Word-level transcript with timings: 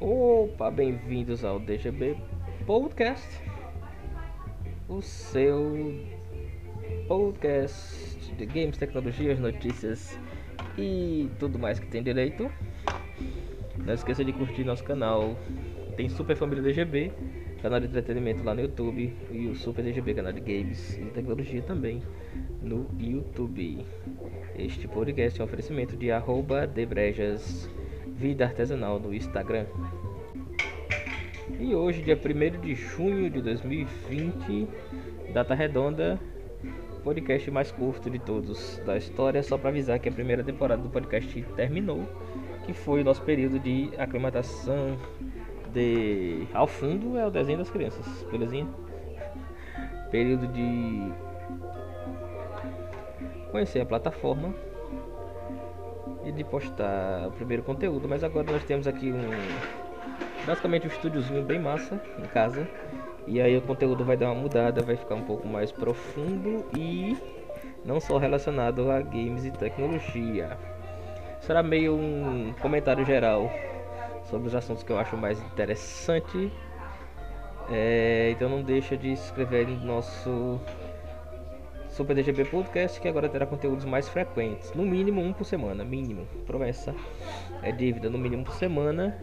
Opa, 0.00 0.70
bem-vindos 0.70 1.44
ao 1.44 1.58
DGB 1.60 2.16
Podcast, 2.64 3.28
o 4.88 5.02
seu 5.02 5.94
podcast 7.06 8.32
de 8.32 8.46
games, 8.46 8.78
tecnologias, 8.78 9.38
notícias 9.38 10.18
e 10.78 11.28
tudo 11.38 11.58
mais 11.58 11.78
que 11.78 11.86
tem 11.86 12.02
direito. 12.02 12.50
Não 13.76 13.92
esqueça 13.92 14.24
de 14.24 14.32
curtir 14.32 14.64
nosso 14.64 14.82
canal, 14.84 15.36
tem 15.98 16.08
Super 16.08 16.34
Família 16.34 16.62
DGB, 16.62 17.12
canal 17.60 17.78
de 17.78 17.84
entretenimento 17.84 18.42
lá 18.42 18.54
no 18.54 18.62
YouTube 18.62 19.14
e 19.30 19.48
o 19.48 19.54
Super 19.54 19.84
DGB, 19.84 20.14
canal 20.14 20.32
de 20.32 20.40
games 20.40 20.96
e 20.96 21.04
tecnologia 21.10 21.60
também 21.60 22.02
no 22.62 22.88
YouTube. 22.98 23.84
Este 24.58 24.88
podcast 24.88 25.38
é 25.38 25.44
um 25.44 25.46
oferecimento 25.46 25.94
de 25.94 26.10
arroba 26.10 26.66
debrejas 26.66 27.68
Vida 28.20 28.44
Artesanal 28.44 29.00
no 29.00 29.14
Instagram. 29.14 29.64
E 31.58 31.74
hoje, 31.74 32.02
dia 32.02 32.14
1 32.14 32.60
de 32.60 32.74
junho 32.74 33.30
de 33.30 33.40
2020, 33.40 34.68
data 35.32 35.54
redonda, 35.54 36.20
podcast 37.02 37.50
mais 37.50 37.72
curto 37.72 38.10
de 38.10 38.18
todos 38.18 38.76
da 38.84 38.98
história, 38.98 39.42
só 39.42 39.56
para 39.56 39.70
avisar 39.70 39.98
que 39.98 40.10
a 40.10 40.12
primeira 40.12 40.44
temporada 40.44 40.82
do 40.82 40.90
podcast 40.90 41.42
terminou, 41.56 42.06
que 42.66 42.74
foi 42.74 43.00
o 43.00 43.04
nosso 43.04 43.22
período 43.22 43.58
de 43.58 43.90
aclimatação 43.96 44.98
de 45.72 46.46
ao 46.52 46.66
fundo 46.66 47.16
é 47.16 47.26
o 47.26 47.30
desenho 47.30 47.56
das 47.56 47.70
crianças, 47.70 48.06
belezinha? 48.30 48.68
Período 50.10 50.46
de 50.48 51.10
conhecer 53.50 53.80
a 53.80 53.86
plataforma 53.86 54.54
e 56.24 56.32
de 56.32 56.44
postar 56.44 57.28
o 57.28 57.32
primeiro 57.32 57.62
conteúdo. 57.62 58.08
Mas 58.08 58.22
agora 58.24 58.52
nós 58.52 58.64
temos 58.64 58.86
aqui 58.86 59.12
um 59.12 59.30
basicamente 60.46 60.86
um 60.86 60.90
estúdiozinho 60.90 61.42
bem 61.42 61.58
massa 61.58 62.00
em 62.18 62.26
casa. 62.28 62.68
E 63.26 63.40
aí 63.40 63.56
o 63.56 63.62
conteúdo 63.62 64.04
vai 64.04 64.16
dar 64.16 64.32
uma 64.32 64.40
mudada, 64.40 64.82
vai 64.82 64.96
ficar 64.96 65.14
um 65.14 65.22
pouco 65.22 65.46
mais 65.46 65.70
profundo 65.70 66.64
e 66.76 67.16
não 67.84 68.00
só 68.00 68.18
relacionado 68.18 68.90
a 68.90 69.00
games 69.00 69.44
e 69.44 69.50
tecnologia. 69.50 70.56
Será 71.40 71.62
meio 71.62 71.94
um 71.94 72.52
comentário 72.60 73.04
geral 73.04 73.50
sobre 74.24 74.48
os 74.48 74.54
assuntos 74.54 74.82
que 74.82 74.90
eu 74.90 74.98
acho 74.98 75.16
mais 75.16 75.40
interessante. 75.40 76.52
É, 77.70 78.30
então 78.32 78.48
não 78.48 78.62
deixa 78.62 78.96
de 78.96 79.16
se 79.16 79.24
inscrever 79.24 79.68
no 79.68 79.84
nosso 79.84 80.60
Super 82.00 82.16
DGB 82.16 82.46
Podcast, 82.46 82.98
que 82.98 83.06
agora 83.06 83.28
terá 83.28 83.44
conteúdos 83.44 83.84
mais 83.84 84.08
frequentes, 84.08 84.72
no 84.72 84.82
mínimo 84.84 85.20
um 85.20 85.34
por 85.34 85.44
semana, 85.44 85.84
mínimo. 85.84 86.24
Promessa 86.46 86.94
é 87.62 87.70
dívida, 87.70 88.08
no 88.08 88.16
mínimo 88.16 88.42
por 88.42 88.54
semana. 88.54 89.18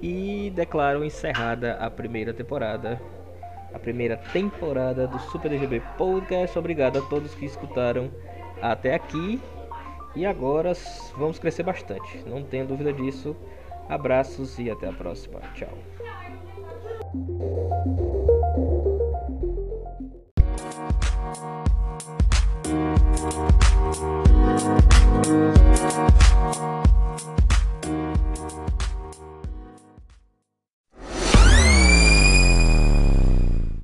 E 0.00 0.52
declaro 0.54 1.04
encerrada 1.04 1.72
a 1.74 1.90
primeira 1.90 2.32
temporada, 2.32 3.02
a 3.74 3.78
primeira 3.78 4.16
temporada 4.16 5.08
do 5.08 5.18
Super 5.18 5.50
DGB 5.50 5.82
Podcast. 5.98 6.56
Obrigado 6.56 7.00
a 7.00 7.02
todos 7.02 7.34
que 7.34 7.44
escutaram 7.44 8.08
até 8.62 8.94
aqui. 8.94 9.40
E 10.14 10.24
agora 10.24 10.72
vamos 11.16 11.40
crescer 11.40 11.64
bastante, 11.64 12.22
não 12.24 12.44
tenho 12.44 12.68
dúvida 12.68 12.92
disso. 12.92 13.34
Abraços 13.88 14.60
e 14.60 14.70
até 14.70 14.88
a 14.88 14.92
próxima. 14.92 15.40
Tchau. 15.54 15.76